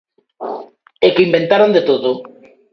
[1.05, 2.09] É que inventaron de todo.